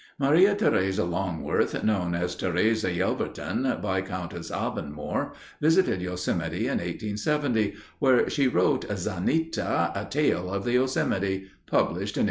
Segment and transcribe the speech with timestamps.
[0.17, 8.47] Maria Teresa Longworth, known as Therese Yelverton, Viscountess Avonmore, visited Yosemite in 1870, where she
[8.47, 12.19] wrote Zanita: A Tale of the Yosemite, published in 1872.